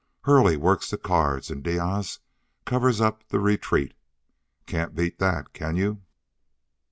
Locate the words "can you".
5.53-6.01